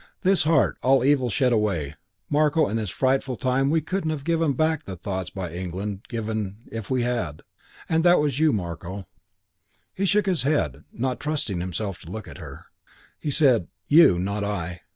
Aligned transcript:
"'This 0.23 0.45
heart, 0.45 0.79
all 0.81 1.05
evil 1.05 1.29
shed 1.29 1.53
away.' 1.53 1.93
Marko, 2.27 2.67
in 2.67 2.75
this 2.75 2.89
frightful 2.89 3.35
time 3.35 3.69
we 3.69 3.81
couldn't 3.81 4.09
have 4.09 4.23
given 4.23 4.53
back 4.53 4.83
the 4.85 4.95
thoughts 4.95 5.29
by 5.29 5.51
England 5.51 6.01
given 6.09 6.57
if 6.71 6.89
we 6.89 7.03
had. 7.03 7.43
And 7.87 8.03
that 8.03 8.19
was 8.19 8.39
you, 8.39 8.51
Marko." 8.51 9.05
He 9.93 10.05
shook 10.05 10.25
his 10.25 10.41
head, 10.41 10.85
not 10.91 11.19
trusting 11.19 11.59
himself 11.59 11.99
to 12.01 12.09
look 12.11 12.27
at 12.27 12.39
her. 12.39 12.65
He 13.19 13.29
said, 13.29 13.67
"You. 13.87 14.17
Not 14.17 14.43
I. 14.43 14.81